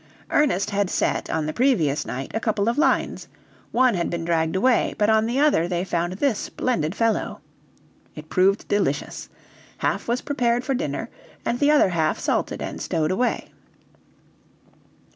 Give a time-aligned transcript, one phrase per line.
[0.31, 3.27] Ernest had set, on the previous night, a couple of lines;
[3.71, 7.39] one had been dragged away, but on the other they found this splendid fellow.
[8.15, 9.29] It proved delicious.
[9.77, 11.11] Half was prepared for dinner,
[11.45, 13.51] and the other half salted and stowed away.